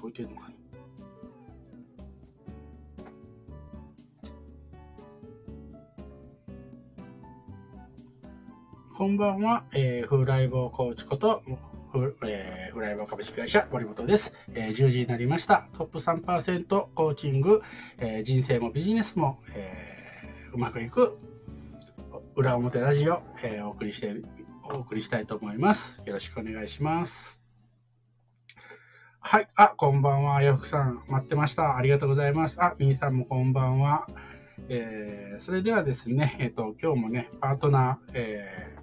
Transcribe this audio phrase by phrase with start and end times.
[0.00, 0.54] 聞こえてるのかな
[8.96, 11.42] こんばんは、えー、フライボーコーチこと、
[11.92, 14.70] フ,、えー、フライボー株式会社森本です、えー。
[14.70, 15.68] 10時になりました。
[15.74, 17.62] トップ3%コーチング、
[17.98, 21.18] えー、人生もビジネスも、えー、うまくいく
[22.36, 24.14] 裏表ラジオ、えー、お送りして
[24.72, 26.02] お送りしたいと思います。
[26.06, 27.39] よろしくお願いします。
[29.22, 29.48] はい。
[29.54, 30.42] あ、こんばんは。
[30.42, 31.76] 洋服さん、待ってました。
[31.76, 32.60] ありがとうございます。
[32.60, 34.06] あ、みーさんもこんばんは。
[34.68, 38.76] えー、それではですね、えっ、と、今日もね、パートナー、え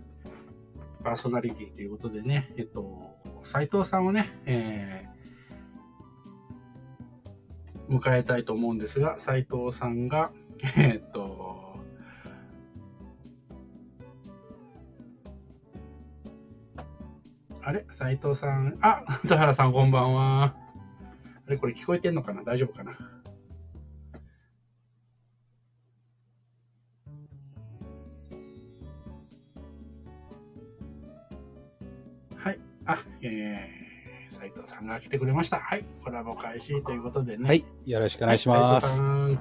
[1.02, 10.32] ー、パーソナリティということでね、えっ、と、斉藤さんをね、えー、迎えたいと思うんですが、斉藤さんが、
[10.78, 11.37] えっ、と、
[17.68, 17.86] あれ？
[17.92, 18.78] 斉藤さん。
[18.80, 20.56] あ、田原さんこんばんは。
[21.46, 22.42] あれこれ聞こえてんのかな？
[22.46, 22.94] 大丈夫かな？
[32.38, 32.60] はい。
[32.86, 35.60] あ、えー、斉藤さんが来てくれました。
[35.60, 35.84] はい。
[36.06, 37.50] コラボ開始ということでね。
[37.50, 37.66] はい。
[37.86, 39.02] よろしくお願いします。
[39.02, 39.38] はい、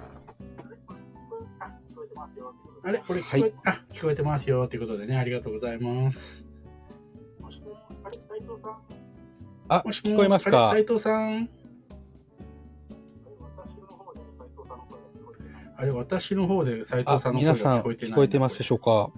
[2.86, 2.98] あれ？
[3.06, 4.66] これ聞こえ、はい、あ、聞こえてますよ。
[4.66, 6.44] ということでね、ありがとうございます。
[9.68, 10.70] あ、聞こえますか？
[10.70, 11.48] 斉藤さん。
[15.78, 19.10] あれ、私の方で斉藤さんの声が皆さん聞こえてますでしょうか？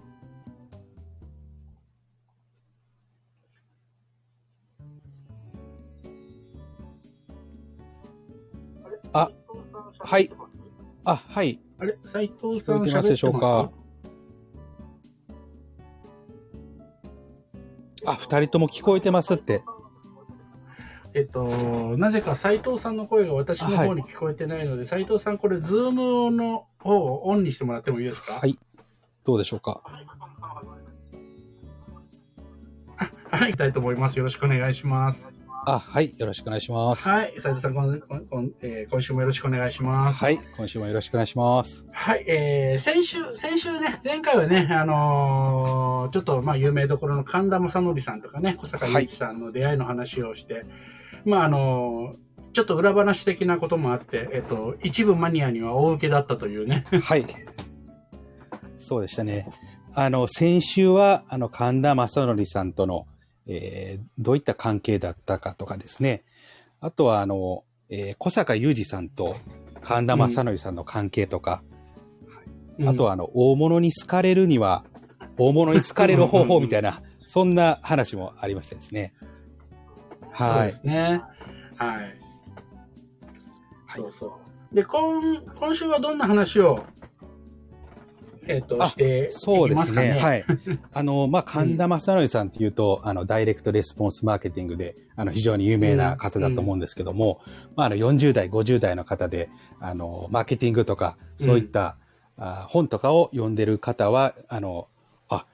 [9.13, 9.31] あ、
[9.99, 10.31] はい。
[11.05, 11.61] あ、はい。
[11.79, 13.71] あれ、斉藤さん聞こえてますでしょうか？
[18.07, 19.63] あ、二人とも聞こえてますって。
[21.15, 28.35] えっと、なぜか斉藤さんの声が私の方に聞こえてないので、斉、はい、藤さん、これ、ズームの方をオンにしてもらってもいいですか？
[28.35, 28.59] はい。
[29.25, 29.83] どうでしょうか？
[33.31, 34.19] はい、いきたいと思います。
[34.19, 35.33] よろしくお願いします。
[35.67, 36.15] あ、はい。
[36.19, 37.09] よろしくお願いします。
[37.09, 37.35] はい。
[37.39, 40.25] 斉藤さん、こんこんえー、今週もよろしくお願いします。
[40.25, 40.39] はい。
[40.57, 41.87] 今週もよろしくお願いします。
[41.93, 42.25] はい。
[42.27, 50.65] えー、先週、先週ね、前回はね、あのー、ちょっと、まあ、有名どころの神田昌典さんとかね、小阪裕司さんの出会いの話をして、はい、
[51.25, 56.85] まあ、あのー、ちょっと裏話的なこともあって、えっと、一部マニアには大受けだったというね。
[57.03, 57.27] はい。
[58.77, 59.47] そうでしたね。
[59.95, 63.07] あの、先週は、あの、神田正則さんとの、
[63.49, 66.23] えー、どういった関係だったかとかですね。
[66.81, 69.37] あとは、あの、えー、小坂雄二さんと
[69.81, 71.63] 神田正則さんの関係とか、
[72.79, 74.85] うん、あとは、あの、大物に好かれるには、
[75.39, 79.15] 大物に好かれる方法みたいな、そんな話もありましたですね。
[80.31, 80.53] はい。
[80.53, 81.23] そうですね。
[81.77, 82.03] はい。
[83.87, 84.27] はい、そうそ
[84.73, 84.75] う。
[84.75, 86.85] で、今、今週はどんな話を
[88.49, 90.13] えっ、ー、と、してそうですね。
[90.21, 90.45] はい。
[90.93, 99.51] あの、まあ、神田正則さんっていうと、うん、あの、ダイレクトレスポンスマーケティングで、あの、非常に有名な方だと思うんですけども、うん、まあ、あの、40代、50代の方で、
[99.81, 101.99] あの、マーケティングとか、そういった、
[102.39, 104.89] うん、あ本とかを読んでる方は、あの、
[105.29, 105.47] あ、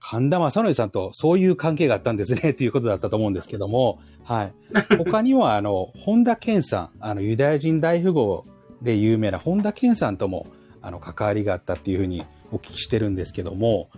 [0.00, 4.52] 神田正則さんとそういう関係があったんですね、っていうことだったと思うんですけども、はい。
[4.98, 8.44] 他には、あの、本田健さん、あの、ユダヤ人大富豪
[8.82, 10.46] で有名な本田健さんとも、
[10.82, 13.90] あの、関わりがあったっていうふうにお聞きしてるんですけども、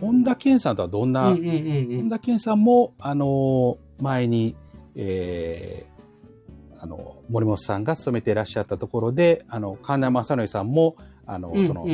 [0.00, 4.56] 本田健さんとはどんな、うんうんうんうん、本田健さんも、あの、前に、
[4.96, 11.86] えー、あの、森本さんが勤めていらっしゃったところで、あの、神田正則さんも、あの、うんうん、その、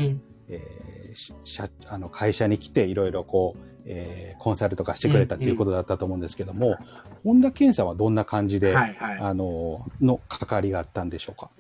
[0.49, 6.79] えー、社、あの、会社に来ていろいろこう、えー、コンサルとかしてくれたっていうことだったと思うんですけども、うんうん、
[7.25, 11.51] 本田健さんはどんな感じで、はいはい、あの、の関わりがあったんでしょうか？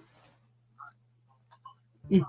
[2.10, 2.22] うん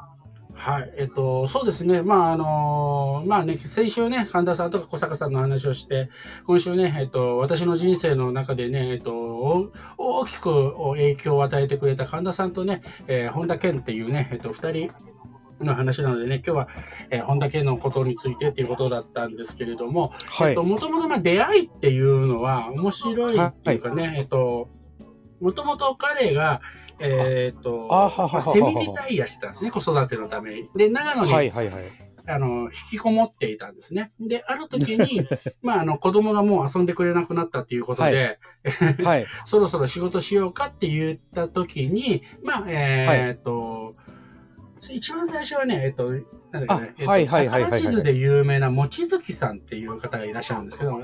[0.59, 0.93] はい。
[0.97, 2.01] えっと、そうですね。
[2.01, 6.09] まあ、あの、まあね、先週ね、神田さんとか小坂さんの話をして、
[6.45, 14.91] 今週ね、えっと、私の人生の中でね、えっと、大きく影響を与えてくれた神田さんとね、えー、本田健っていうね、えっと、二人、
[15.61, 16.67] の話なのでね、今日は、
[17.09, 24.69] えー、本田健のことについてっていうことだったんですけれども、はい、えっと、もともとまあ出会いっていうのは面白いっていうかね、はい、えっと、
[25.41, 26.61] もともと彼が、
[26.99, 30.69] えっ、ー、と、あはははセミリタイアしてたんですね、子育てのために。
[30.75, 31.83] で、長野に、はいはいはい、
[32.27, 34.11] あの、引きこもっていたんですね。
[34.19, 35.27] で、ある時に、
[35.61, 43.95] まあ、あの、子供がもう遊んでくれなくなったっていうことで、はい、はい、 そろそろ仕事しようかって言った時に、まあ、えっ、ー、と、
[44.89, 46.11] 一番最初はね、えっ、と、
[46.51, 51.01] なんだっけね、えっ、と、はいはいはいはい、地図で有名な望月さんっていう方がいらっしゃるんですけど、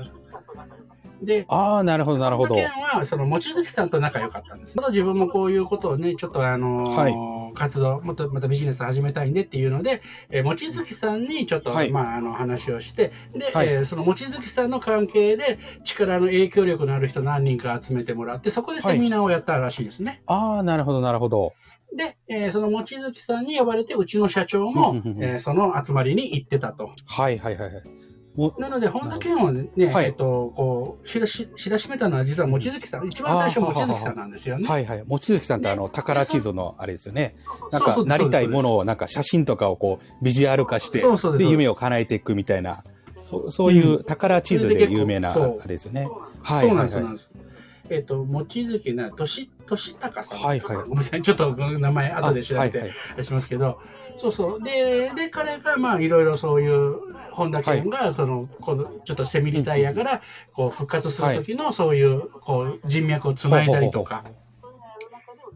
[1.22, 2.54] で、ああ、なるほど、なるほど。
[2.54, 4.76] 本田健は、その、望月さんと仲良かったんです。
[4.76, 20.22] まだ自分もこういうことをね、ちょっとあのーはい活動、もっとまたビジネス始めたいんでっていうので、えー、望月さんにちょっと、はいまあ、あの、話をして、で、はいえーその望月さんの関係で、力の影響力のある人何人か集めてもらって、そこでセミナーをやったらしいですね。
[20.26, 21.54] ああ、なるほど、なるほど。
[21.96, 26.90] で、えーその望月さんに呼ばれて、うちの社長もえーその集まりに行ってたと。
[27.06, 28.05] はい、はい、はいはい。
[28.36, 30.06] もなので、本田健をね、はい。
[30.06, 34.68] えっ、と、こう、知らし、知らしめたのは実は望月さん、一番最初望月さんなんですよね。
[34.68, 35.04] はいはい。
[35.06, 37.36] 望月さんってあの、宝地図のあれですよね。
[37.72, 38.04] なんか、そうそう。
[38.08, 41.02] ですなりたいものをなんか写真とかをこう、ビジュアル化して、
[41.38, 42.84] で夢を叶えていくみたいな、
[43.18, 46.08] そうそういう宝地図で有名な、あそれですよね。
[46.42, 47.46] はいそうなんです、は。
[47.90, 50.76] えっ、と、望月な、とし、としさんですか、はいはい。
[50.76, 52.92] ごめんなさい、ちょっと名前後で調べて
[53.22, 53.80] しますけど、
[54.16, 54.62] そうそう。
[54.62, 56.96] で、で、彼が、まあ、いろいろそういう、
[57.30, 60.22] 本田健が、その、この、ちょっとセミリタイヤから、
[60.52, 64.24] こう、復活する時の、そういう、こう、人脈をつないだりとか、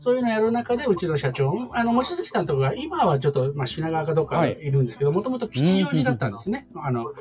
[0.00, 6.66] そういうのやる中で、うちの社長も、あの、望月さんとかが、今はちょっと、まあ、品川かどっかにいるんですけど、もともと吉祥寺だったんですね。
[6.76, 7.12] あの、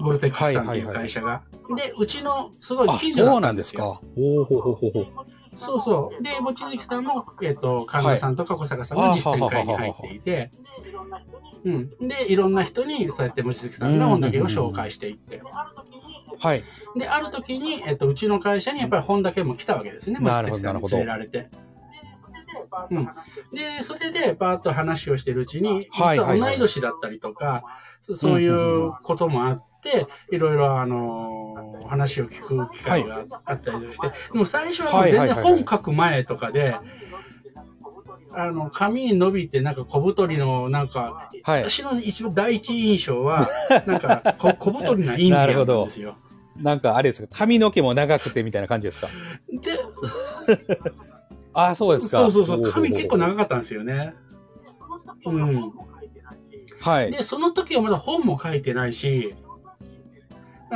[0.00, 1.42] ボルテックスさんっていう会社が。
[1.76, 4.00] で、うちの、すごいあ、近所だっそうなんたんですよ。
[4.02, 4.22] ですか。
[4.22, 5.06] おおほほほほ。
[5.56, 6.22] そうそう。
[6.22, 10.50] で、望月さんも、えっ、と、神田さんとか小坂さんが実践会に入っていて、
[11.64, 12.08] うん。
[12.08, 15.42] で、いろんな人に、そうやって望月さんが本田家を紹介していって。
[16.38, 16.64] はい。
[16.96, 20.18] で、ある時に、えっ、と、うちの会社にやっぱり本田家も来たわけですね。
[20.20, 21.50] 望月さんに連れられて。
[22.90, 23.04] うん。
[23.52, 27.64] で、それで、バーッと話をしてるうちに、実はいはいはいは同い年だったりとか、
[28.00, 36.74] そそういうこともあって、いろいろ、あのー話を聞く機会があったりして、でも最初は全然本書く前とかで、
[38.34, 41.68] あの、髪に伸びて、なんか小太りの、なんか、はい。
[41.70, 43.46] 私の一番第一印象は、
[43.86, 46.16] なんかこ 小太りなインディアンですよ。
[46.56, 49.08] なんかあれですか、髪の毛も長くてみたいな感じですか？
[49.50, 49.70] で、
[51.54, 52.18] ああ、そうですか。
[52.18, 54.14] そうそうそう、髪結構長かったんですよね。
[55.26, 55.72] うん。
[56.80, 57.10] はい。
[57.10, 59.34] で、その時はまだ本も書いてないし、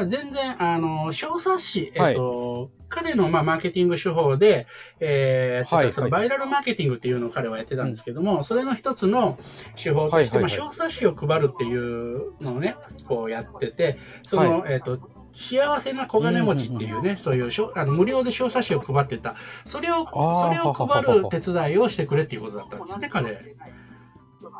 [0.05, 4.67] 全然、あの、小冊子、えっと、彼の、まあ、マーケティング手法で、
[5.01, 9.39] えーはいそのバイラルマーケティングっていうのを彼はやってたんですけども、それの一つの
[9.83, 12.77] 手法として、はいはいはいまあ、小冊子を配るっていうのをね、
[13.09, 14.99] こうやってて、その、えっと、
[15.37, 19.37] 幸せな小金持ちっていうね、そういうしょあの無料で小冊子を配ってた。
[19.67, 23.39] それを、それを配る手伝いをしてくれっていうことだったんですね、彼。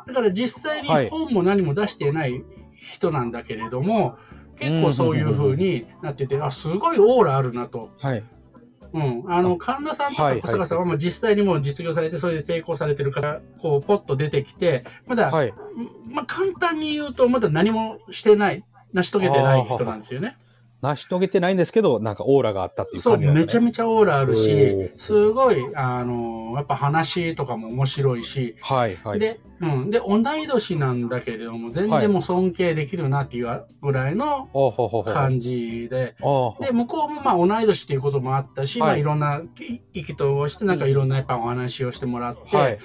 [0.05, 2.43] だから実際にはい本も何も出していない
[2.75, 4.17] 人なんだけれども、
[4.59, 7.89] 結構そういう風になってて、あ、すごいオーラあるなと。
[7.99, 8.23] はい。
[8.93, 9.23] うん。
[9.27, 15.53] あの、神田さんとはいか小坂さんはもう実際にもう実業されて、それで成功されてるから、こう、ポッと出てきて、まだ、はい。
[16.09, 18.63] まあ、簡単に言うと、まだ何もしてない、
[18.93, 20.37] 成し遂げてない人なんですよね。
[20.81, 23.45] 成し遂げてないんですけど、なんかオーラがあったっていうそう、感じなんですね。
[23.45, 29.19] めちゃめちゃオーラあるおしー、すごい、あの、やっぱ話とかも面白いし、はい、はい。
[29.19, 29.89] で、うん。
[29.89, 34.49] で、同い年なんだけれども、全然もう尊敬できるなっていうぐらいの。
[35.05, 42.79] 感じで、ああで、向こうもまあ同い年っていうこともあったし、はいまあいろんな意意気投合して、なんかいろんなやっぱお話をしてもらって、はい。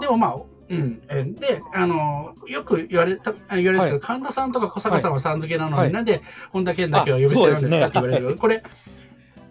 [0.00, 0.36] でもまあ、
[0.70, 1.02] うん。
[1.08, 6.22] えで、あの、よく言われた、あ言われるんですけど、神田さんとか小坂さんはさん付けなのに、はいなんで
[6.52, 7.86] 本田健だけは呼び捨てなんですか？
[7.86, 8.62] って言われるけど、これ、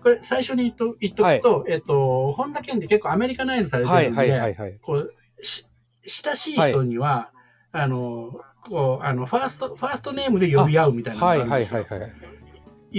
[0.02, 4.80] これ最初に言っと言っとくと、えっと、本田健って結構アメリカナイズされてはい、るんで、はい、はい、はい。
[4.82, 5.68] こう、し、
[6.06, 7.32] 親しい人には、
[7.72, 8.32] あの、
[8.68, 12.12] こう、あの、ファースト、ファーストネームで呼び合うみたいなのがはい、はい、あるんですよはい、はい。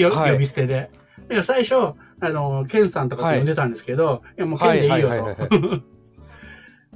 [0.01, 0.91] よはい呼び捨てで。
[1.43, 5.94] 最初、あの、ケンさんとかって呼んでたんですけど、い、やもうケンでいいはいはいよはいはいと。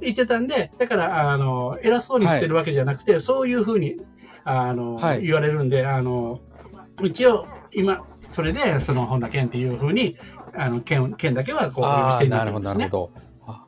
[0.01, 3.97] 言ってたんで、だから、あの、偉そうにしてるわけじゃなくて、そういうふうに、
[4.43, 6.39] あの、はい言われるんで、あの、
[7.03, 10.17] 一応、今、それで、その、本田健っていうふうに、
[10.55, 12.65] あの、ケン、ケンだけは、こう、呼び捨ああ、てにななるほど。
[12.65, 13.11] なるほど。
[13.47, 13.65] あ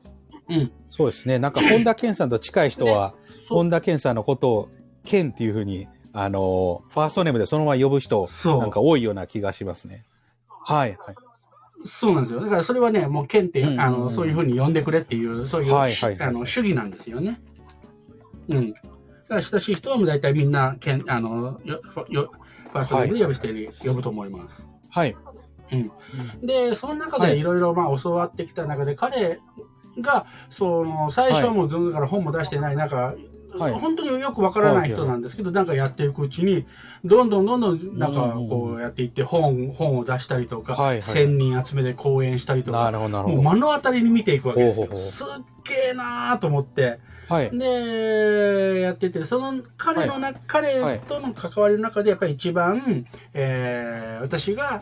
[0.50, 0.72] うん。
[0.90, 1.40] そうですね。
[1.40, 3.14] なんか、本田健さんと近い人は、
[3.50, 4.70] 本田健さんのことを、
[5.04, 10.06] 健っていうふうに、あの、ファーストネームでそのまま呼ぶ人、なんか多いような気がしますね。
[10.48, 11.16] はい、はい。
[11.86, 12.42] そうなんですよ。
[12.42, 17.42] だからそれはね、もう県って、うんうんうんあの、そういうふうに呼んでくれっていう、そういう、はいはいはいあの主義なんですよね。
[18.50, 18.74] うん。
[18.74, 22.32] だから親しい人はもう大体みんな、県、あの、よ、よ、
[22.72, 24.70] ファーストネームで呼び捨てに呼ぶと思います。
[24.90, 25.16] はい。
[26.44, 29.40] で、その中はいでいろいろまあ教わってきた中で、彼
[30.00, 33.16] が、その、最初はもう全然から本も出してない、なんか、
[33.58, 36.66] はい本当によくわからない人なんですけど、なんかやっていくうちに、
[37.04, 43.42] どんどんどんどん、なんかこうやっていって、本、本を出したりとか、はいはい1000人集めて講演したりとか、もう。
[43.42, 44.96] 目の当たりに見ていくわけですよ。
[44.96, 45.28] すっ
[45.66, 47.00] げえなーと思って。
[47.28, 47.58] はい。
[47.58, 54.82] で、やってて、その彼のな、彼との関わりの中で、やっぱり一番、えー私が、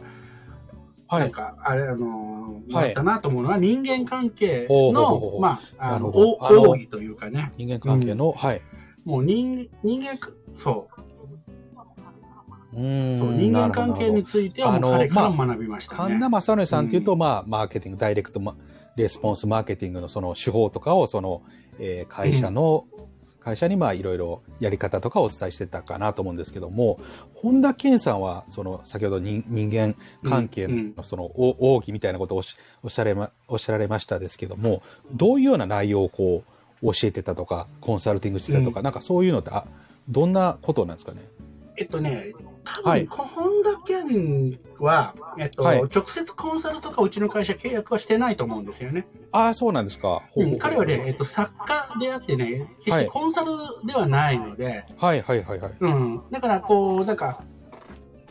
[1.10, 1.22] はい。
[1.22, 2.88] なんか、あれ、あのー、はい。
[2.89, 6.30] あったなと思うのは、人間関係の、うまあ、あの、なるほど。
[6.32, 8.62] おあの奥義というかね、人間関係の、はい。
[9.06, 15.98] もう人、人間か、そう、うーんそう人間関係についてはもう彼から学びましたね。
[15.98, 18.56] 神田正則さんっていうと、まあ、マーケティング、ダイレクトマ
[18.96, 21.42] レスポンスマーケティングのその手法とかを、その、
[21.80, 22.86] えー会社の、
[23.41, 27.00] 会社にまあいろいろやり方とかをお伝えしてたかなと思うんですけども、
[27.36, 32.43] 本田健さんは、その、先ほど人人間関係うんうんのその、お奥義みたいなことを
[32.84, 36.43] おっしゃられま、おっしゃられましたですけども、どういうような内容をこ
[36.81, 39.65] う、教えてたとか、コンサルティングしてたとか、なんかそういうのって、あ、
[40.08, 41.24] どんなことなんですかね？
[41.77, 49.08] えっとね、多はい分、本田健は、えっと、はい直接コンサルとかうちの会社契約はしてないと思うんですよね。
[49.32, 50.22] ああ、そうなんですか。
[50.32, 53.51] ほうほうほう彼はね、えっと、作家であってね、決してコンサル
[53.86, 55.74] ではないので、はいはいはいはい。
[55.80, 56.22] うん。
[56.32, 57.44] だから、こう、なんか、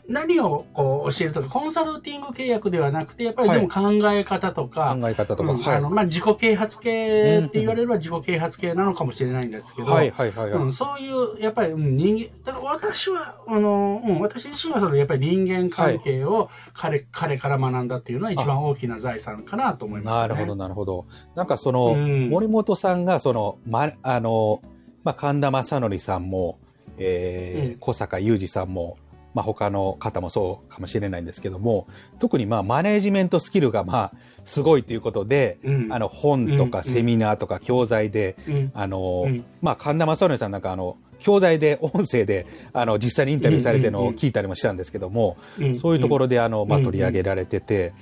[0.08, 5.76] 何をこう教えるとか、コンサルティング契約ではなくて、やっぱりでも考え方とか、考え方とか。
[5.76, 10.62] あのまあ、自己啓発系って言われれば自己啓発系なのかもしれないんですけど、はいはいはいはい。
[10.62, 20.20] うん、そういう、やっぱり、うん人間、だから私は、あの、うん、私自身はその、やっぱり人間関係を彼、彼から学んだっていうのは一番大きな財産かなと思います、ね。
[20.20, 21.04] なるほど、なるほど。
[21.34, 24.62] なんかその、うん森本さんが、その、ま、あの、
[25.04, 26.58] まあ、神田正則さんも、
[26.96, 28.96] えーうん小坂雄二さんも、
[29.34, 31.86] まあ、他の方もそうかもしれないんですけども、
[32.18, 34.12] 特にまあ、マネージメントスキルがまあ、
[34.44, 36.84] すごいということで、うん、あの、本とかうん。
[36.84, 39.44] セミナーとか教材で、うん、あの、うん。
[39.60, 45.76] まあ、神田正則さんなんかあの、教材で、音声で、あの、実際にインタビューされてるのを聞いたりもしたんですけども、うん。
[45.76, 46.84] そういうところで、あの、まあ、うん。
[46.84, 47.92] 取り上げられてて、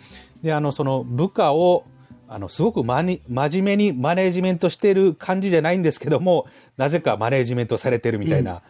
[0.43, 1.85] で、あの、その部下を、
[2.29, 8.63] あの、すごくまに、真面目にマネージメントしてる感じじゃないんですけども、なぜかマネージメントされてるみたいな、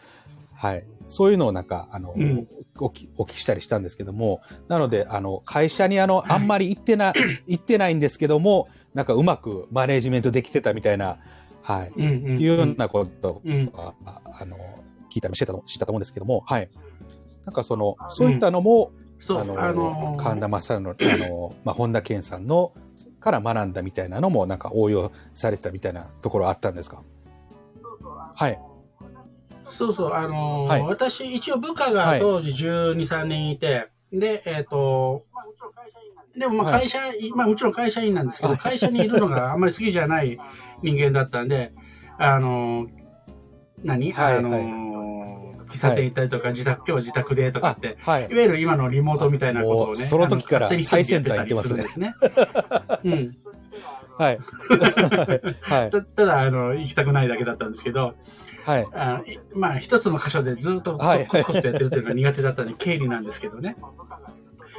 [0.55, 0.85] はい。
[1.09, 2.49] そういうのをなんか、あの、うん。
[2.79, 7.13] おきお聞きしたりしたんですけども、なので、あの、会社にあの、あんまり行ってな、
[7.47, 11.19] 行ってないんですけども、なんかうまくマネージメントできてたみたいな、
[11.63, 11.93] はい。
[11.97, 14.57] うん、うん、っていうようなことうん、が、ああの、
[15.11, 16.69] 聞いたりしてたと、したと思うんですけども、はい。
[17.45, 22.73] なんかその、そういったのも、そう、ああの、の神田正則、あの、まあ、本田健さんの、
[23.21, 27.03] から学んだみたいなのも、なんか応用されたみたいなところあったんですか？
[28.35, 28.61] はい。
[29.68, 35.25] そうそう、あのーはい私、一応部下が当時12、3人いて、で、えっ、と、
[36.37, 36.99] でもまあはい会社、
[37.35, 40.38] まあもちろん会社員なんですけど、会社にいるのがあんまり好きじゃない
[40.82, 41.73] 人間だったんで、
[42.18, 42.88] あのー
[43.85, 44.87] 何、はいあのー
[45.66, 48.35] 喫茶店行ったりとか、自宅、今日自宅でとかあって、、はいい。
[48.35, 52.14] わゆる今のリモートみたいなことをね、その時からあの勝手に一人でやってたりするんですね。
[53.04, 53.37] うん。
[54.16, 54.38] はい。
[55.62, 55.90] はい。
[55.90, 58.14] たただ、あの、行きたくないだけだったんですけど、
[58.66, 58.88] はい。
[58.92, 63.76] あいまあ、一つの箇所でずっとコはいツコツとやってるというのが苦手だったんで、 経理なんですけどね。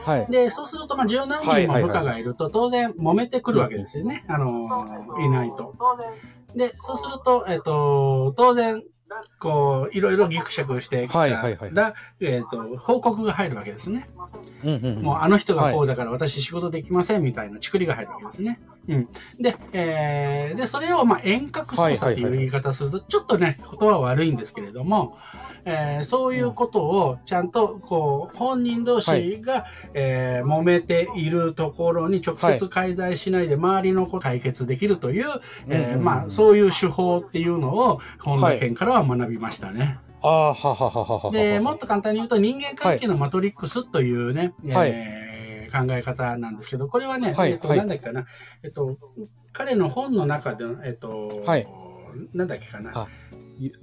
[0.04, 0.28] はい。
[0.30, 4.26] で、そうすると、まあ、十何人も部下がいると、当然、揉めてくるわけですよね。
[4.28, 4.86] あの、
[5.22, 5.74] いないと。
[6.54, 8.84] で、そうすると、えっと、当然、
[9.40, 14.10] こう、いろいろギクシャクしてきたはいはいはいら、えっと、報告が入るわけですね。
[14.66, 15.02] うんうんうん。
[15.02, 18.60] もう、あの人がこうだから私仕事できませんみたいなチクリが入るわけですね。
[18.88, 19.10] うん。
[19.40, 25.18] で、えーで、それを、まあ、遠隔操作っていう言い方すると、ちょっとね、言葉は悪いんですけれども、
[25.66, 35.26] えーそういうことをちゃんと、こう、本人同士が、えー揉めているところに直接介在しないで、周りのことを解決できるという、
[35.68, 40.00] えまあ、そういう手法っていうのを、本田県からは学びましたね。
[40.24, 41.32] ああ、ははははは。
[41.32, 45.27] で、もっと簡単に言うと、人間関係のマトリックスというね、はいえー
[45.86, 48.26] 考え方なんですけど、これはね、えっと、はいはいなんだっけかな、
[48.64, 48.98] えっと、
[49.54, 51.68] 彼の本の中で、えっと、はい
[52.34, 53.08] なんだっけかな。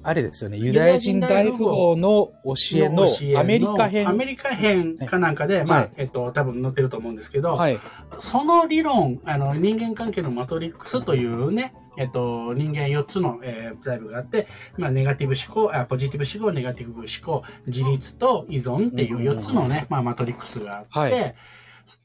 [0.05, 0.57] あれですよね。
[0.57, 4.09] ユダヤ人大富豪の教えの教えのアメリカ編。
[4.09, 7.79] アメリカ編かなんかで、はいまあ、えっと、多分載ってると思うんですけど、はい。
[8.19, 14.47] その理論、あの、人間関係のマトリックスというね、えっと、人間4つの、えータイプがあって、
[14.77, 21.35] まあ、ネガティブ思考、あポジティブ思考、ネガティブ思考、自立と依存っていう4つのね、まあ、マトリックスがあって、はい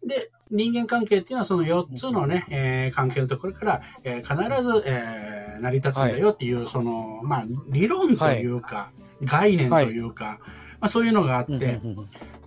[0.05, 10.39] で、人間関係っていうのはその4つのね、えー関係のところから、えー必ず、えー成り立つんだよっていう、その、まあ、理論というか、概念というか、
[10.79, 11.81] まあ、そういうのがあって、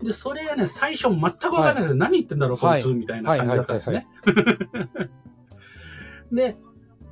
[0.03, 4.07] で、それがね、最初全くわからないで、何言ってんだろう、こいつ、みたいな感じだったんですね。
[6.33, 6.57] で、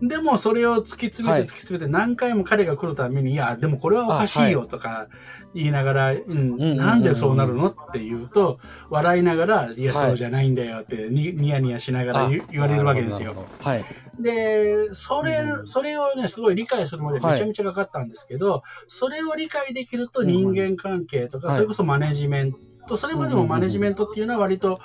[0.02, 1.45] でもそれを突き詰めはい。
[1.45, 5.09] て突き詰めて何回も彼が来るために、いや、でもこれはおかしいよとか
[5.54, 10.07] 言いながら、うん、なんでそうなるのって言うと、笑いながら、いや、はい。
[10.09, 13.47] そうじゃないんだよってにニヤニヤしながら言言われるわけですよ。。
[13.61, 13.85] はい。
[14.19, 21.57] で、それう、んそれをね、すごい理解するまでめちゃめちゃかかったんですけど、それを理解できると人間関係とか、はい。
[21.57, 22.52] それこそマネジメン
[22.90, 24.80] と、それまでもマネジメントっていうのは割と、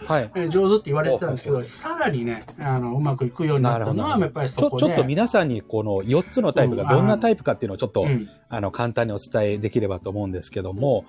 [0.50, 4.86] 上手って言われてたんですけど、さらにね、あの、うまくいくようになったのは、やっぱりちょ、そこで。
[4.86, 8.30] ちょっと皆さんにこの4つのタイプがうんどんなタイプかっていうのをちょっと、うん。
[8.48, 11.06] あの、簡単にお伝えできればと思うんですけども、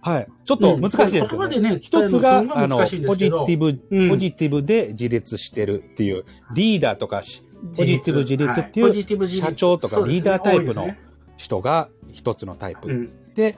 [0.00, 0.28] はい。
[0.44, 4.08] ちょっと難しいですけど、言葉でね一つが、あの、ポジティブ、うん。
[4.08, 7.42] ポジティブで自立してるっていう、リーダーとかし、
[7.76, 9.46] ポジティブ自立っていうはポジティブ自立。
[9.48, 10.94] 社長とかリーダータイプの
[11.36, 12.88] 人が一つのタイプ。
[12.88, 13.34] うん。
[13.34, 13.56] で、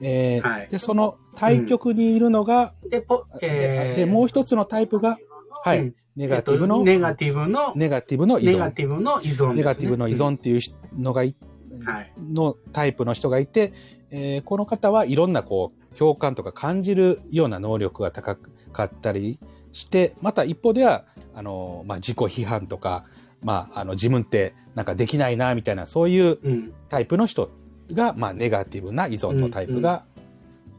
[0.00, 5.18] えーはいで、その対極にいるのが、で、ポ、えーで、もう一つのタイプが、
[5.64, 8.46] はい、うんネガティブの、えっとネガティブの、ネガティブの依存。
[8.46, 9.54] ネガティブの依存ね。
[9.56, 10.60] ネガティブの依存っていう
[10.98, 11.36] のがい、
[11.70, 11.82] うん。
[11.84, 12.12] はい。
[12.32, 13.74] のタイプの人がいて、
[14.10, 18.36] えーこの方はいろんなこう、共感とか感じるような能力が高
[18.72, 19.38] かったり
[19.72, 23.04] して、また一方では、あの、まあ、自己批判とか、
[23.42, 26.72] まあ、あの、自分ってなんかできないな、みたいな、そういううん。
[26.88, 27.50] タイプの人
[27.92, 30.04] が、まあ、ネガティブな依存のタイプが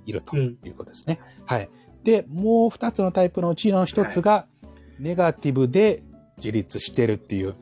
[0.05, 0.57] いるとうん。
[0.63, 1.19] いうことですね。
[1.45, 1.69] はい。
[2.03, 4.47] で、もう二つのタイプのうちの一つが、
[4.99, 6.03] ネガティブで
[6.37, 7.55] 自立してるっていう、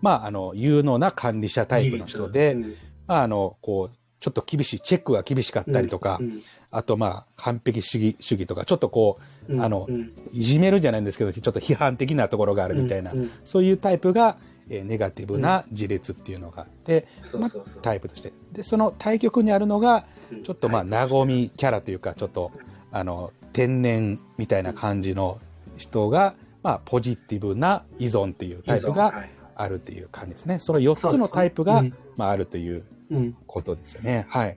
[0.00, 2.74] まあ、あの、有能な管理者タイプの人で、うん。
[3.06, 6.40] まあ、あの、こう、ちょっと厳しい、チェックが厳しかったりとか、うん。
[6.70, 9.18] あと、まあ、完璧主義、主義とか、ちょっとこ
[9.48, 9.62] う、うん。
[9.62, 10.12] あのうん。
[10.32, 13.18] いじめるじゃないんですけど、ちょっと批判的なところがあるみたいな、うん。
[13.20, 13.30] うん。
[13.44, 14.36] そういうタイプが、
[14.68, 17.06] えーネガティブな自立っていうのがあって、
[17.38, 17.50] まあ
[17.82, 18.32] タイプとして。
[18.52, 22.52] で、その対極にあるのが、うんちょっとまあ、和みキャラというか、ちょっと、
[22.90, 25.38] あの、天然みたいな感じの
[25.76, 30.58] 人が、まあ、ポジティブな依存っていうタイプがはいあるっていう感じですね。
[30.58, 31.84] その4つのタイプが、
[32.16, 34.26] まあ、あるといううんことですよね。
[34.28, 34.56] はい。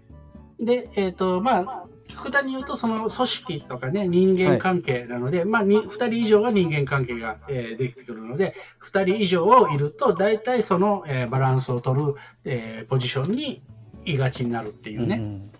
[0.59, 13.61] で、えっ、と、まあ、極端に言うと、その組織とかね、人間関係なので、まあ、に2人以上が人間関係が、えーできてくるので、2人以上いると、大体その、えーバランスを取る、えーポジションに
[14.05, 15.17] いがちになるっていうね。
[15.17, 15.51] うん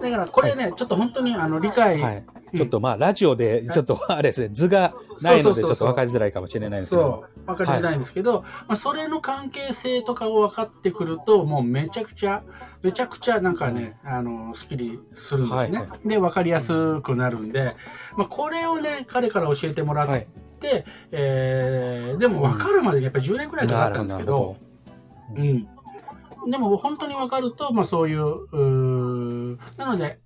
[0.00, 2.16] だから、これね、ちょっと本当にあの理解、はい。
[2.18, 7.02] うんちょっとまあ、ラジオで、ちょっとあれですね、図がないので、ちょっと分かりづらいかもしれないんですけど。
[7.02, 7.08] も。
[7.10, 12.42] そう、わかりづらいんですけど、まあ、それの関係性とかを分かってくると、もうめちゃくちゃ、
[12.82, 15.78] めちゃくちゃなんかね、あの、スッキリするんですね。
[15.78, 17.76] はいはで、分かりやすくなるんで、
[18.16, 20.26] まあ、これをね、彼から教えてもらって、はい。
[21.12, 24.56] えーでも分かるまでにやっぱり10年くらいかかったんですけど、
[25.34, 25.68] なうん。
[26.50, 30.20] でも本当に分かると、まあそういう、うーなので、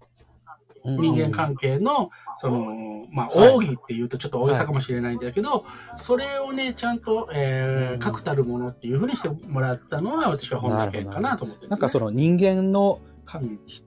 [0.85, 3.55] 人間関係の、その、まあ、はい。
[3.55, 5.65] 奥義っていうとちょっと大げさかもしれないんだけど、
[5.97, 13.01] それをね、ちゃんと、え確たるものっていうふうにしてもらったのは、私は本田健かなと思ってなんかその人間の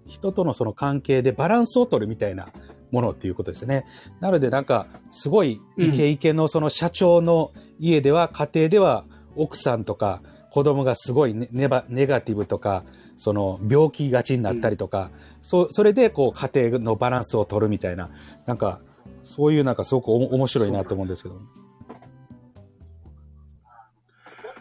[0.08, 2.48] 人とのその関係でバランスを取るみたいな
[2.92, 3.86] ものっていうことですよね。
[4.22, 9.06] なのでなんか、すごいイケイケのその社長の家では、家庭では
[9.36, 12.84] 奥さんとか子供がすごいネネバネガティブとか、
[13.18, 18.10] その病気がちになったりとか、そそれでこう家庭のバランスを取るみたいな、
[18.46, 18.82] なんか、
[19.24, 21.40] そういうなんかすごくおも面白いなと思うんですけど。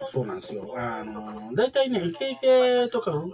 [0.06, 0.74] そうなんですよ。
[0.76, 3.24] あの、大体ね、イケイケとか、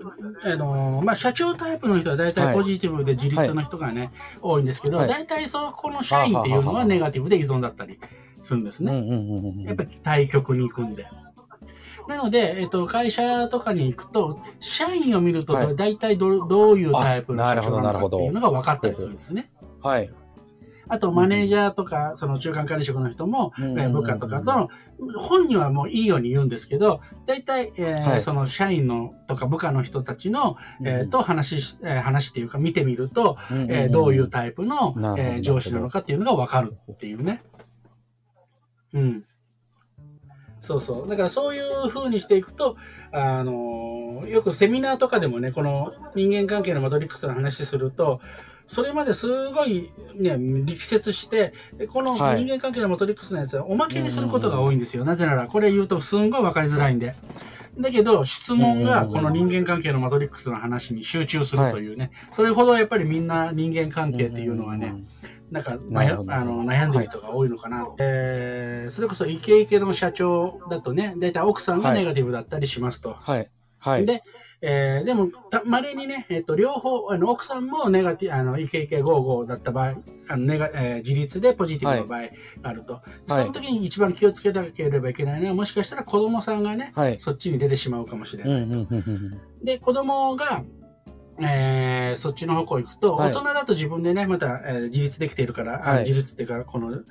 [0.44, 7.98] あの、まあ、社長タイプの人は大体ポジティブで自立の人がね、多いんですけど、はい大体そこの社員っていうのはははははネガティブで依存だったり
[8.42, 9.64] するんですね。
[9.66, 11.06] やっぱり対極に行くんで。
[12.10, 19.50] なので、えっと、会社とかに行くと、社員を見るとはい大体どどういうタイプのあなるほど社長なのかっていうのが分かったりするんですね。
[19.80, 20.10] はい。
[20.92, 24.68] あと、マネージャーとか、その中間管理職の人も、うんえー部下とかとの、
[25.16, 37.44] 本人はもういいように言うんですけど、大体、えーはいその社員のとか部下の人たちの、えーと話し、えー話っていうか見てみると、えーどういうタイプの、えー上司なのかっていうのが分かるっていうね。
[38.92, 39.24] うん。
[40.60, 41.08] そうそう。
[41.08, 42.76] だからそういう風にしていくと、
[43.12, 48.20] あのーよくセミナーとかでもね、この人間関係のマトリックスの話すると、
[48.66, 55.04] それまですごいね、力説して、でこの人はい間関係のマトリックスのやつはおまけにすることが多いんですよ。
[55.04, 57.14] なぜなら、これ言うとすんごい分かりづらいんで。
[57.78, 64.94] だけど、質問がこの人間関係のマトリックスの話に集中するというね、それほどやっぱりみんな人間関係っていうのはね、
[65.50, 73.14] なんかあの悩んでる人が多いのかな、えーそれこそイケイケの社長だとね、大体奥さんがネガティブだったりしますと。
[73.14, 73.50] はい。
[73.78, 74.04] はい。
[74.04, 74.22] で、
[74.62, 75.30] えーでも、
[75.64, 79.94] まれにね、えっと、両方、あの奥さんもネガティあのイケイケゴーゴーだった場合、
[80.28, 82.28] あのネガえー自立でポジティブの場合が
[82.64, 87.16] あると、その時に一番気をつけなければいけないのは、もしかしたら子供さんがね、はい。
[87.20, 88.62] そっちに出てしまうかもしれない。
[88.62, 90.62] うんうんうんうんで、子供が、
[91.42, 93.32] えーそっちの方向行くと、はい。
[93.32, 96.04] 大人だと自分でね、また、えー自立できているから、あはい。
[96.04, 97.04] 自立っていうか、この、い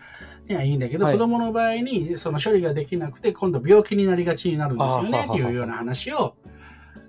[0.48, 1.14] や、いいんだけど、はい。
[1.14, 6.36] 子供の場合に、その処理ができなくて、今度病気になりがちになるんですよね、っていうような話を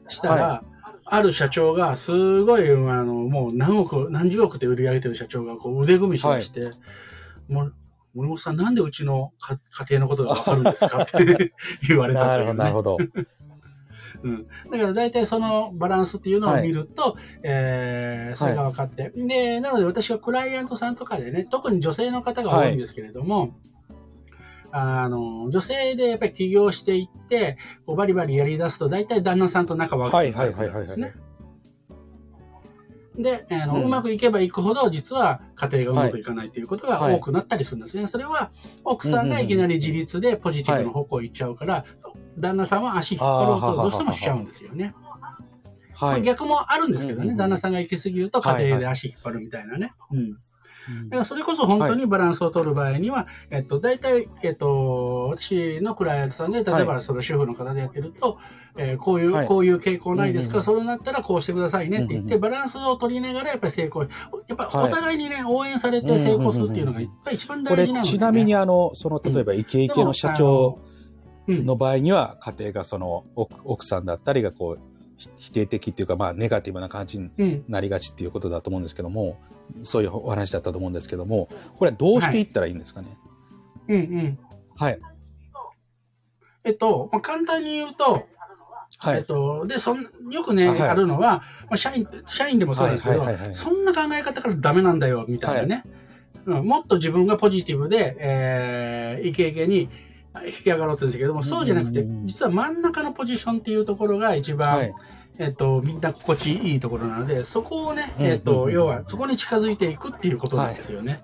[0.08, 0.64] したら、
[1.04, 6.70] ある社長が、すごい、あの、もう何億、何十億で売り上げてる社長が、こう腕組みしまして、
[7.48, 7.74] もう
[8.14, 11.52] 森本さん、なんでうちの家家庭のことがわかるんですかって
[11.88, 13.14] 言われたなるほど、というね。
[13.14, 13.30] なるほど。
[14.22, 14.46] うん。
[14.46, 23.54] だから大体そのバランスっていうのを見ると、えーそれが分かって、で、なので私はクライアントさんとかでね、特に女性の方が多いんですけれども、
[24.72, 31.12] あの、女性でやっぱり起業していって、こうバリバリやり出すと、大体旦那さんと仲悪くなはいるはいはいはいんですね。
[33.18, 38.06] で、あの、ううんまくいけばいくほど、実は家庭がうまくいかないということが多くなったりするんですね。
[38.06, 38.50] それは、
[38.84, 41.84] 奥さんがいきなり自立でポジティブの方向行っちゃうから、
[42.40, 44.94] 旦那さんは足引っ張ろうとどうしてもしちゃうんですよね。
[45.94, 46.22] はい。
[46.22, 47.36] 逆もあるんですけどね、うんうんうん。
[47.36, 49.92] 旦那さんが行き過ぎると家庭で足引っ張るみたいなね。
[50.10, 50.32] うん。
[51.04, 58.38] だからそれこそ本当にバランスを取る場合には、えっと、大体、えっと、私のクライアントさんで、例えばその主婦の方でやってると、
[58.76, 59.46] えーこういう、はい。
[59.46, 64.08] こういう傾向ないですか、うんうんそれだったらこうしてくださいねって言って、うんうんバランスを取りながらやっぱり成功、や
[64.54, 64.90] っぱはい。
[64.90, 68.18] お互いにね、応援されて成功するっていうのがやっぱり一番これ大事なので、ね。
[68.18, 70.89] ちなみにあの、その、例えばイケイケの社長うん、
[71.50, 74.80] の場合には、家庭がその、奥奥さんだったりがこう、
[75.16, 77.64] ひ否定的っていうか、まあ、ネガティブな感じにうん。
[77.68, 79.38] なりがちっていうことだと思うんですけども、
[79.84, 83.18] そういうお話だったと思うんですけども、これはどうしていったらいいんですかね？
[83.88, 84.38] うんうん。
[84.76, 84.98] はい。
[86.64, 88.26] えっと、まあ、簡単に言うと、
[88.98, 89.18] はい。
[89.18, 95.84] えっと、で、そん、よくね、あはいあるのは、まあ、社員、社員でもそうですけど、はいはいはいはいそんな考え方からダメなんだよ、みたいなね。
[96.46, 99.88] うん、もっと自分がポジティブで、えー、イケイケに
[100.46, 104.94] 引き上がろうと言うんですけども、そうじゃなくて実は真ん中のポジションっていうところが一番、はい。
[105.38, 111.22] えっと、みんな心地いいところなので、そこをね、えっと、要は、そこに近づいていくっていうことなんですよね。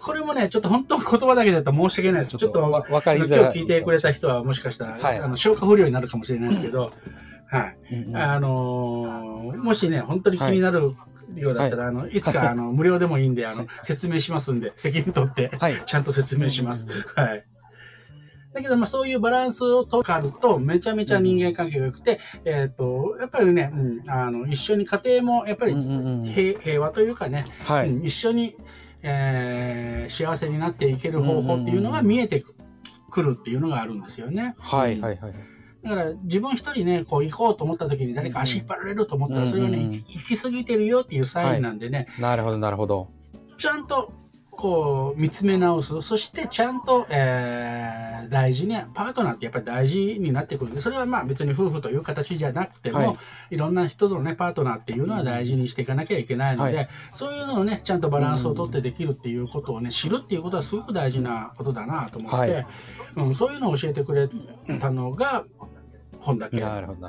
[0.00, 2.36] これもね、ちょっと本当言葉だけだと申し訳ないです。
[2.36, 3.52] ちょっと、わわかりづ今らい。
[3.52, 6.92] 日聞いてくれた人はもしかしたら、はいあの消化不良になるかもしれないですけど、
[7.48, 7.76] はい。
[7.94, 10.94] うんうんあのーもしね、本当に気になる
[11.36, 15.80] ようだったら、い、あのいつかあの無料でもいいんで、あの説明しますんで、責任取って、はい。
[15.86, 16.88] ちゃんと説明します。
[17.14, 17.44] はい。
[18.52, 27.88] だけど、まあ、そういうバランスを取ると、めちゃめちゃ人間関係が良くて、えっ、と、やっぱりね、うん、あの、一緒に家庭も、やっぱりうんうんうん平平和というかね、はい。
[27.88, 28.56] うん一緒に、
[29.02, 32.42] えー幸せになっていける方法っていうのが見えて
[33.10, 34.54] くるっていうのがあるんですよね。
[34.58, 34.94] はい。
[34.96, 35.18] うんはい。
[35.18, 35.32] はい。
[35.82, 43.08] だから自分一人ね、こう行こうと思った時に誰か足引っ張られると思ったら、それはね、うんうんうん行き行き過ぎてるよっていうサインなんでね、なるほど、なるほど。
[43.58, 44.12] ちゃんと
[44.52, 46.02] こう見つめ直す。
[46.02, 53.04] そしてちゃんと、えー大事ね、パートナーってやっぱり大事になってくるんで、それはまあ別に夫婦という形じゃなくても、は
[53.50, 53.54] い。
[53.54, 56.88] い、ろんな人とのね、パートナーっていうのは大事にしていかなきゃいけないので、はい。
[57.12, 62.66] そういうのをね、ちゃんとバランスをとってできるっていうことをね、知るっていうことはすごく大事なことだなと思って、はい。
[63.16, 64.28] うん、そういうのを教えてくれ
[64.78, 65.44] たのが、
[66.22, 66.56] 本だけ。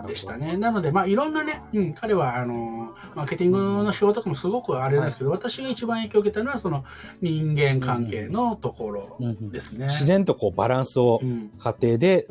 [0.08, 0.58] でしたね。
[0.58, 6.84] なので、まあ、いろんなね、うん、彼は、あの、マーケティングの仕事とかもすごくあれなんですけど、私が一番影響を受けたのは、その
[7.22, 9.86] 人間関係のところうんうんですね。
[9.86, 12.28] 自然とこうバランスをうん家庭で、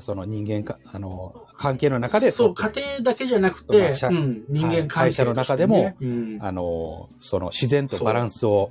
[0.00, 8.70] その人間か、あの、関係の中でそう、家庭だけじゃなくて、まあ社うん、人間関係ね、会社の中でもうんあの、その自然とバランスを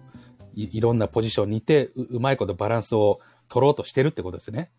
[0.54, 4.72] いいろんなポジションにいてう、うまいことバランスを取ろうとしてるってことですね。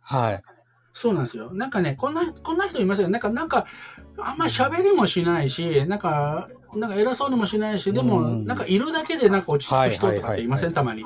[0.00, 0.42] はい。
[0.92, 1.52] そうなんですよ。
[1.52, 3.08] なんかね、こんな、こんな人いますよ。
[3.08, 3.66] なんか、なんか、
[4.18, 11.04] あんまり喋りもしないし、なんか、なんか偉そうにもしないし、でも、うんなんかいるだけでなんか落ち着く人とかっていません、たまに。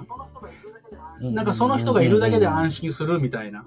[1.20, 3.64] なんかその人がいるだけで安心するみたいな。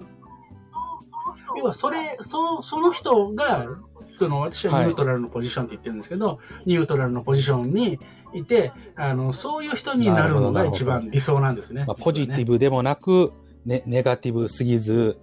[1.56, 3.68] 要はそれ、そその人が、
[4.18, 7.98] その私はニュートラルのポジションって言ってるんですけど、ニュートラルのポジションに
[8.34, 11.84] いて、あの、そういう人になるのが一番理想なんですね。
[11.86, 13.32] まあ、ポジティブブでもなく、
[13.64, 15.18] ね、ネガティブすぎず、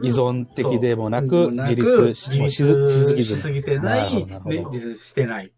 [0.00, 5.52] 依存的でもなく、自立ししずししすぎてない、自立してない。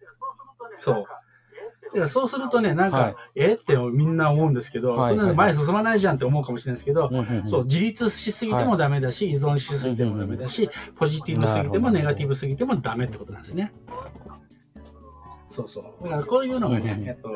[0.79, 0.95] そう。
[0.95, 3.15] だからそうするとね、なんか、はい。
[3.37, 3.53] え？
[3.55, 7.47] ってみんな思うんですけど、はいそんなの前進まないじゃんって思うかもしれないですけど、うんうんうん。
[7.47, 13.73] そう、自立しすぎてもダメだし、依存しすぎてもダメだし、ポジティブすぎてもネガティブすぎてもダメってことなんですね。
[15.57, 16.05] そうそう。
[16.05, 17.31] だからこういうのがね、うんえっと、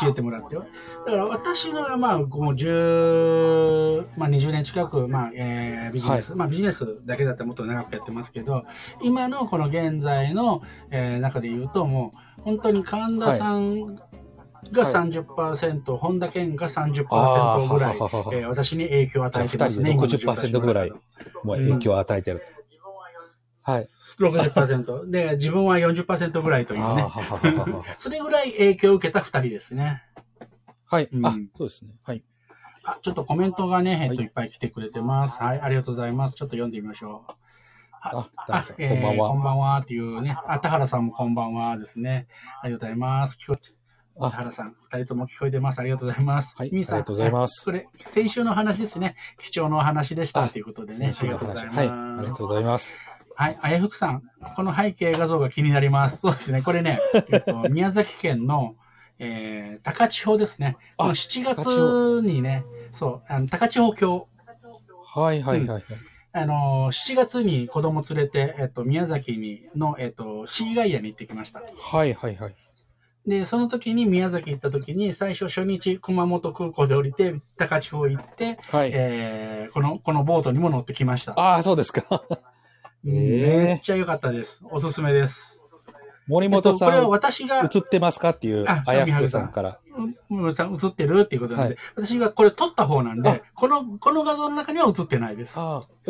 [0.00, 0.66] 教えてもらってよ。
[1.04, 8.64] だから私のはまあ、もう10、まあ20年近く、まあ、えービジネス、まあビジネスだけだったらもっと長くやってますけど、
[9.02, 14.02] 今のこの現在の、えー中で言うともう、本当に神田さんが
[14.84, 19.90] 30%、本田健が30%ぐらい、えー私に影響を与えてますね。
[19.90, 20.92] じゃあ今二人で60%ぐらい
[21.42, 22.42] もう影響を与えてる。
[23.68, 23.88] はい。
[24.18, 25.10] 60%。
[25.12, 27.06] で、自分は40%ぐらいというね。
[27.98, 30.02] それぐらい影響を受けた2人ですね。
[30.86, 31.08] はい。
[31.12, 31.90] うんあ、そうですね。
[32.02, 32.24] はい。
[32.84, 35.42] あ、ちょっとコメントがね、えっと、はいいっぱい来てくれてます。
[35.42, 36.34] はい、ありがとうございます。
[36.34, 37.32] ちょっと読んでみましょう。
[38.00, 39.28] あ、あえーこんばんは。
[39.28, 40.38] こんばんはっていうね。
[40.46, 42.26] あ、田原さんもこんばんはですね。
[42.62, 43.36] ありがとうございます。
[43.38, 43.74] 聞こえ
[44.20, 45.80] あ田原さん、二人とも聞こえてます。
[45.80, 46.56] ありがとうございます。
[46.56, 49.14] はいみーさんありがとうございますこれ、先週の話ですね。
[49.38, 51.12] 貴重なお話でしたあということでね。
[51.14, 51.68] ありがとうござい話。
[51.68, 51.78] ます。
[51.78, 53.17] はい、ありがとうございます。
[53.38, 54.24] はい、あやふくさん、
[54.56, 56.18] この背景画像が気になります。
[56.18, 56.98] そうですね、これね、
[57.30, 58.74] えっと、宮崎県の、
[59.20, 60.76] えー、高千穂ですね。
[60.96, 64.26] あこの7月にね、そう、あの高千穂峡、
[65.14, 65.84] はいはいはいはい。
[66.32, 71.62] あのー、7月に子供連れて、えっと、宮崎にの、えっと、シーガイアに行ってきました。
[71.62, 72.56] はいはいはい。
[73.24, 78.90] で、その時に宮崎行った時に、最初初日熊本空港で降りて、高千穂行って、はい。
[78.92, 81.38] えー、この、このボートにも乗ってきました。
[81.38, 82.24] ああ、そうですか。
[83.08, 84.62] めっちゃ良かったです。
[84.70, 85.62] おすすめです。
[86.26, 89.78] 森本さえっとこれはん、私が、映ってますかっていう、ああやふくさんから。
[89.96, 95.54] うん森さん映ってるっていうことなんで、はい私がこれ撮った方なんであ、この、この画像の中には映ってないです。
[95.54, 95.60] じ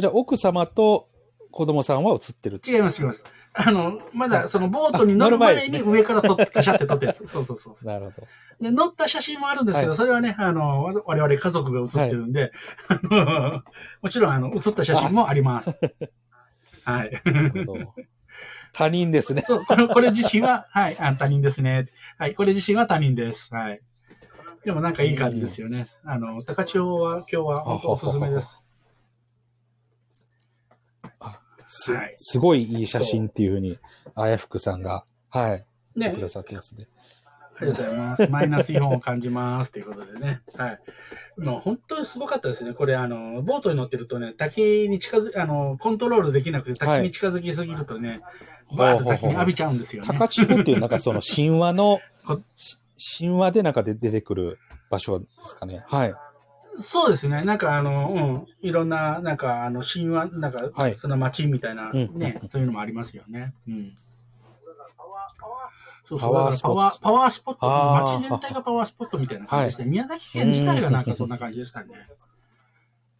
[0.07, 1.09] ゃあ奥様と
[1.53, 3.25] 子供さんは映ってる違います、違います。
[3.55, 7.27] あの、まだそのボートに乗る前前に上から撮って、カシャって撮ったやつ。
[7.29, 7.87] そうそうそう。
[7.87, 8.27] なるほど。
[8.61, 12.53] で、乗った写真もあるんですけど、はいそれはね、あの、わ我々家族が写ってるんで、
[12.89, 13.63] あの
[14.03, 15.81] もちろん、あの、写った写真もあります。
[16.89, 17.23] はい。
[18.73, 19.43] 他人ですね。
[19.43, 21.87] そう、これ、これ自身は、はい、あ他人ですね。
[22.17, 23.55] はい、これ自身は他人です。
[23.55, 23.81] はい。
[24.65, 25.85] でもなんかいい感じですよね。
[26.05, 28.65] あの、高千穂は今日は本当おすすめです。
[31.71, 33.79] すはいすごいいい写真っていうふうに、
[34.15, 36.89] あやふくさんが、はい、ね、くださってますね。
[37.61, 38.29] ありがとうございます。
[38.31, 40.41] マイナスイオンを感じますということでね。
[40.57, 40.81] はい。
[41.39, 42.73] もう本当にすごかったですね。
[42.73, 48.21] これ、あの、ボートに乗ってるとね、滝に近づ、あの、コントロールできなくて滝に近づきすぎるとね、
[48.77, 50.09] バーッと滝に浴びちゃうんですよね。
[50.09, 52.01] 高千穂っていうなんかその神話の
[53.19, 54.59] 神話でなんかで出てくる
[54.91, 55.85] 場所ですかね。
[55.87, 56.15] はい。
[56.81, 57.43] そうですね。
[57.43, 63.53] なんかあの、うん、いろんな、なんかあの、神話、なんか、はいその街みたいな、うんね、そういうのもありますよね。
[63.69, 63.95] うん。
[66.09, 69.91] そうそう、パワーだからパワー、パワースポット、街全体がパワースポットみたいな感じでしたね。
[69.91, 71.95] 宮崎県自体がなんかそんな感じでしたね。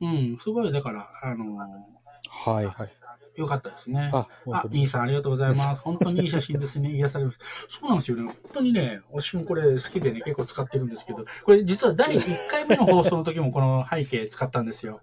[0.01, 2.93] うん、すごい、だから、あのはいはい。
[3.37, 4.11] よかったですね。
[4.13, 4.81] あ、本あ当、に。
[4.81, 5.83] ミーさんありがとうございます。
[5.83, 6.91] 本当にいい写真ですね。
[6.91, 7.39] 癒されます。
[7.69, 8.25] そうなんですよね。
[8.25, 15.01] 本当にね、私もこれ好きでね、結構使ってるんですけど、これ実は第1回目の放送の時もこの背景使ったんですよ。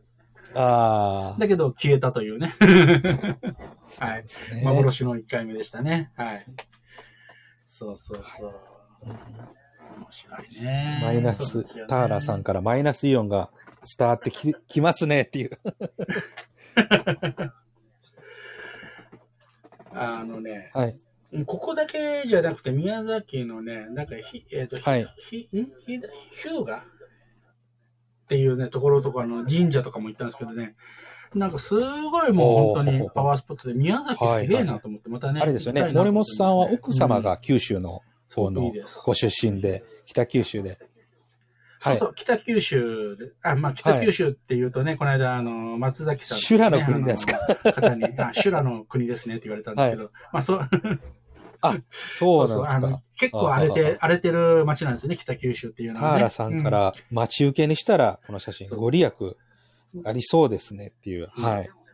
[0.54, 1.40] ああ。
[1.40, 2.54] だけど消えたというね。
[4.00, 4.26] はい。
[4.64, 6.12] 幻の1回目でしたね。
[6.16, 6.46] はい。
[7.78, 8.54] そうそうそう。
[9.04, 9.18] 面
[10.10, 11.02] 白いね。
[11.04, 13.50] マイナス、そうですよね田原さんからマイナスイオンが
[13.98, 15.50] 伝わってききますねっていう。
[19.92, 20.98] あのね、はい。
[21.46, 25.66] ここだけじゃなくて、宮崎のね、なんかひ、えっ、と、はいひ、ひ、ん？
[25.66, 26.84] ひ、ヒューガっ
[28.30, 30.78] ていうね、ところとかの神社とかも行ったんですけどね、
[31.36, 35.92] なんかすごいもう本当にパワースポットで、宮崎すげえなと思って、またね、あれですよね。
[35.94, 38.02] 森本さんは奥様が九州の
[38.34, 38.72] 方の
[39.06, 40.80] ご出身で、北九州で。
[41.80, 46.42] そうそう、北九州で、あ、まあ、北九州っていうとね、この間、あの、松崎さん、ね。
[46.42, 47.38] 修羅の国ですか？
[47.74, 50.60] 方に、あ、修羅の国ですねって言われたんですけど、まあ、そう、
[51.62, 51.78] あ、
[52.18, 53.02] そうなんですか。
[53.18, 56.08] 結構荒れあて、荒れてる街なんですよね、北九州っていうのは、ね。
[56.08, 59.14] 田原さんから待ち受けにしたら、この写真ご利益
[60.04, 61.30] ありそうですねっていう。
[61.38, 61.70] うんはい。
[61.70, 61.86] うん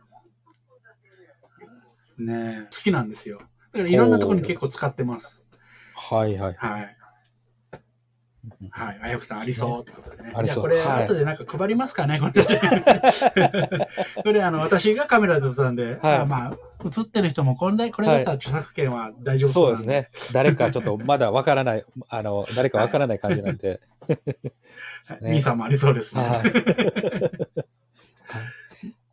[2.18, 3.38] ね好きなんですよ。
[3.72, 5.44] だからいろんなところに結構使ってます。
[5.94, 6.54] はいはい。
[6.54, 6.96] はい。
[8.70, 9.00] はい。
[9.02, 10.32] あやふさんありそうってことでね。
[10.34, 12.32] ありそうこれ、はい後でなんか配りますかね、これ。
[14.22, 20.10] これ、あの、私がカメラで撮ったんで、まあ、映ってる人もこれだこれだったら著作権は大丈夫そうですね。
[20.32, 23.68] 誰かちょっとまだわからない、あの、誰かわからない感じなんで。
[23.68, 23.80] はい
[25.20, 26.22] 兄さんもありそうですね。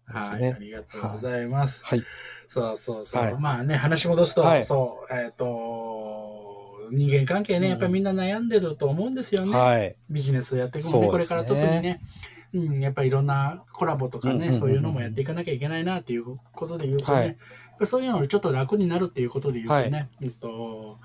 [0.06, 0.42] はい。
[0.42, 1.86] ねありがとうございます。
[1.86, 2.04] はい。
[2.48, 3.22] そうそうそう。
[3.22, 9.56] はいまあね、話戻すと、はいそう、えっ、と、人間関係ね、うんやっぱりみんな悩んでると思うんですよね。
[9.56, 9.96] はい。
[10.10, 12.02] ビジネスやっていくもですねこれから特にね。
[12.52, 20.98] うん、やっぱりいろんなコラボとかね、そういうのもやっていかなきゃいけないなっていうことで言うとね、はいやっぱりそういうのをちょっと楽になるっていうことで言うとね、うんと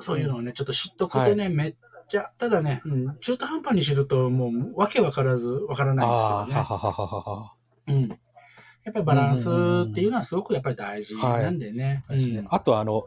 [0.00, 1.74] そういうのをね、ちょっと知っとくとね、め
[2.18, 6.54] っちゃ、ただね、うん、中途半端に知るともうわけわからずわからないんですけどね。
[6.54, 7.54] ははははは。
[7.88, 8.08] うん。
[8.08, 9.48] やっぱりバランス
[9.90, 12.04] っていうのはすごくやっぱり大事なんでね。
[12.08, 13.06] ですねうんあと、あの、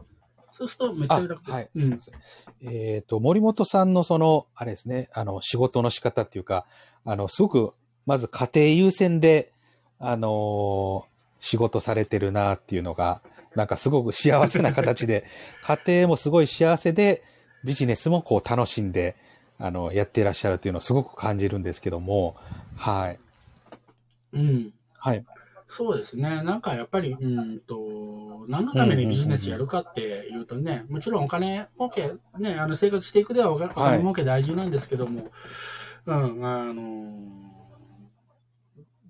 [0.52, 1.52] そうするとめっちゃあ、楽です。
[1.52, 1.70] はい。
[1.76, 2.12] うんす。
[2.64, 6.66] えっ、と、森本さんのその、あれですね、あの、仕事の仕方っていうか、
[7.06, 7.74] あの、すごく、
[8.06, 9.54] まず家庭優先で、
[10.00, 13.22] あのー仕事されてるなっていうのが、
[13.56, 15.26] なんかすごく幸せな形で、
[15.64, 17.24] 家庭もすごい幸せで、
[17.64, 19.16] ビジネスもこう楽しんで、
[19.60, 22.36] あの、やっていらっしゃるっていうのをすごく感じるんですけども、
[22.76, 23.20] はい。
[24.34, 24.74] うん。
[24.98, 25.26] はい。
[25.68, 26.42] そうですね。
[26.44, 35.32] なんかやっぱり、うんと、何のためにビジネスやるかっていうとね、もちろんお金儲け、ね、あの生活していくではお金儲け大事なんですけども、
[36.06, 37.47] うん、あの、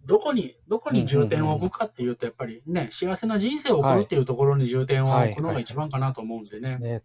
[0.07, 6.77] どこに、どこに重点を置くかっていうと、やっぱりね、幸せな人生を送るっていうところに重点を置くのが一番かなと思うんでね。
[6.77, 7.01] ね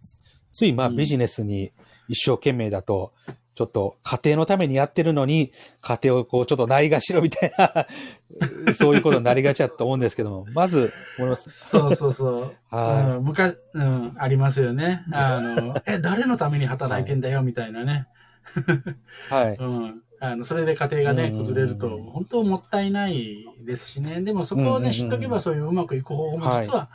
[0.50, 1.72] ついまあうんビジネスに
[2.08, 3.12] 一生懸命だと、
[3.54, 7.86] ちょっと家庭のためにやってるのに、家庭をこうちょっとないがしろみたいな、
[8.74, 11.50] そういうことになりがちだと思うんですけども、まず、思います。
[11.50, 12.54] そうそうそう。
[12.70, 15.04] はうん、昔、うん、ありますよね。
[15.12, 18.06] あの、え、誰のために働いてんだよ、みたいなね。
[19.30, 19.34] い。
[19.34, 19.56] はい。
[19.60, 20.02] うん。
[20.22, 24.20] あの、それで家庭がね、うん崩れると、本当もったいないですしね。
[24.20, 26.90] でもそこをね、知っとけばそういううまくいく方法も実は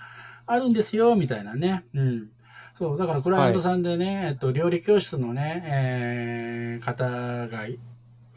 [0.45, 1.83] あるんですよ、みたいなね。
[1.93, 2.29] うん。
[2.77, 7.67] そう、だからクライアントさんでね、えっと、料理教室のね、えー、方が、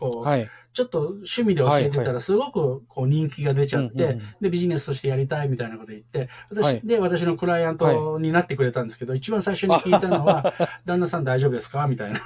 [0.00, 0.48] こう、はい。
[0.72, 10.54] ちょっと趣味で教えてたはいら、すごくこう人気が出ちゃって、うんうんうんで、ビジネスとしてやりたいみたいなこと言って、私、はいで、私のクライアントになってくれたんですけど、一番最初に聞いたのは、
[10.84, 11.86] 旦那さん大丈夫ですか？
[11.86, 12.20] みたいな。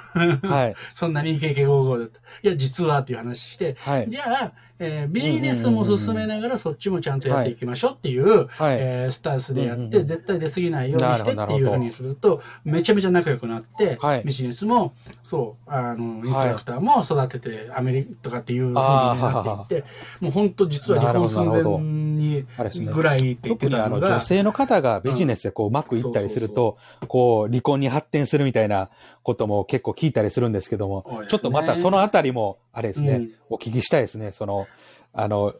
[0.49, 0.75] はい。
[0.93, 2.19] そんなにイケイケゴーゴーだった。
[2.19, 4.09] いや、実はっていう話して、はい。
[4.09, 8.77] じゃあ、えービジネスも進めながらそっちもちゃんとやっていきましょうっていう、はい。
[8.79, 14.23] えースタンスでやって、絶対出過ぎないようにしてっていうふうにすると、めちゃめちゃ仲良くなって、はい。
[14.25, 19.87] ビジネスも、そう、あの、インストラクターも育てて、アメリカとかっていうふうになっていって、
[20.19, 22.45] もう本当実は離婚寸前に。
[22.93, 28.89] ぐらいって言って特にあの女たのが、性の方がビジネスでこううまくいったりすると、こう離婚に発展するみたいな
[29.23, 31.27] ことも結構聞いたりするんですけども、ね。
[31.27, 33.31] ちょっとまたそのあたりも、あれですね、うん。
[33.49, 34.31] お聞きしたいですね。
[34.31, 34.64] その、
[35.13, 35.53] あの、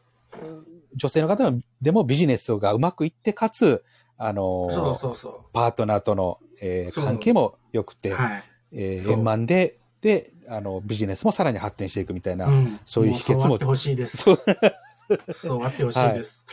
[0.96, 3.84] 女性の方でもビジネスがうまくいって、かつ、
[4.18, 8.16] あの、そうそうそパートナーとの、えー関係も良くて、う。
[8.16, 8.44] はい。
[8.72, 14.24] えー円満で、で、あの、ビジネスもさらに発展していくみたいな、うんそういう秘訣もうそうほしいです。
[15.30, 16.46] そうあってほしいです。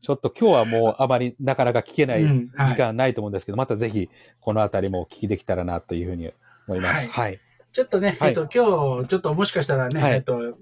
[0.00, 4.08] ちょっと今日はもうあまりなかなか聞けないうんはい時間ないと思うんですけど、またぜひ
[4.40, 6.30] このあたりもお聞きできたらなというふうに
[6.68, 7.10] 思います。
[7.10, 7.40] はい。
[7.72, 10.56] ちょっとね、はいえっと、今日、ちょっともしかしたらね、はいえっと、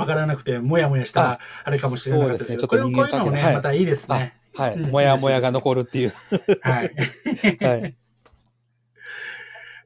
[0.00, 4.36] わからなくて、もやもやしたあ、あれかもしれなかったですけど、これそうですねちょっと人間関係こういうのもね、はいまたいいですね。
[4.56, 4.74] はい。
[4.74, 6.12] うんもやもやが残るっていう。
[6.62, 6.94] はい。
[7.60, 7.96] はい。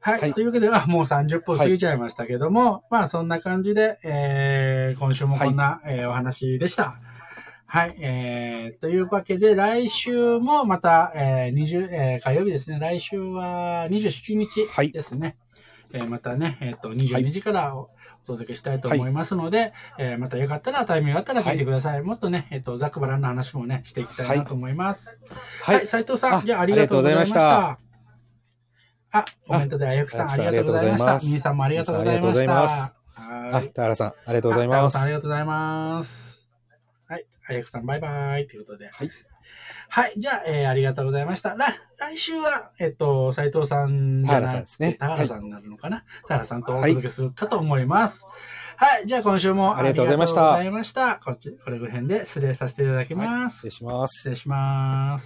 [0.03, 0.19] はい。
[0.19, 6.99] はいというわけでは、もう30分過ぎちゃいましたけども、まあ、そんな感じで、えー、今週もこんな、えーお話でした。
[7.67, 7.95] はい。
[7.99, 12.79] えー、というわけで、来週もまた、えー、20、えー、火曜日ですね。
[12.79, 15.37] 来週は27はい日ですね。
[15.93, 17.75] えーまたね、えっ、と、22時から
[18.27, 22.01] おお届けしたいと思いますので、えーまたよかったら、タイミングがあったら聞いてください。
[22.01, 25.19] もっとね、えっ、と、ざっくばらんな話もね、していきたいなと思います。
[25.61, 25.87] ははいい、。
[25.87, 27.69] 斉藤さん、あじゃあありがとうございました。
[27.71, 27.79] あ
[29.11, 31.13] あ、コメントであやくさん、あありがとうございました。
[31.15, 32.95] みーさんもありがとうございましみーさんありがとうございまたす。
[33.15, 33.69] あ、はい。
[33.71, 34.97] 田原さん、ありがとうございます。
[34.97, 36.49] あありがとうございます。
[37.07, 37.25] はい。
[37.47, 38.47] あやくさん、バイバイ。
[38.47, 38.87] ということで。
[38.87, 39.09] はい。
[39.93, 40.13] はい。
[40.15, 41.53] じゃあ、えーありがとうございました。
[41.55, 48.25] 来来週は、えっと、斉藤さんじゃな田原さんですね田原さんになるのかな、田原さんとお届けするかと思います。
[48.77, 49.05] はい。
[49.05, 53.55] じゃあ、今週もありがとうございましたありがとうございましたこっち、これぐらいで失礼させていただきます。
[53.57, 54.17] 失礼します。
[54.19, 55.19] 失礼します。